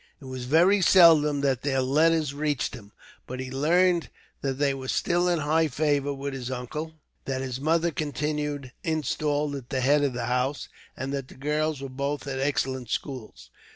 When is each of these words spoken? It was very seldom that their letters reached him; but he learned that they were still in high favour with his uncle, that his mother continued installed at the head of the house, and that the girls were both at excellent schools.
It 0.19 0.25
was 0.25 0.45
very 0.45 0.81
seldom 0.81 1.41
that 1.41 1.61
their 1.61 1.79
letters 1.81 2.33
reached 2.33 2.73
him; 2.73 2.91
but 3.27 3.39
he 3.39 3.51
learned 3.51 4.09
that 4.41 4.53
they 4.57 4.73
were 4.73 4.87
still 4.87 5.29
in 5.29 5.37
high 5.37 5.67
favour 5.67 6.11
with 6.11 6.33
his 6.33 6.49
uncle, 6.49 6.93
that 7.25 7.41
his 7.41 7.61
mother 7.61 7.91
continued 7.91 8.71
installed 8.83 9.53
at 9.55 9.69
the 9.69 9.81
head 9.81 10.03
of 10.03 10.13
the 10.13 10.25
house, 10.25 10.69
and 10.97 11.13
that 11.13 11.27
the 11.27 11.35
girls 11.35 11.81
were 11.83 11.87
both 11.87 12.25
at 12.25 12.39
excellent 12.39 12.89
schools. 12.89 13.51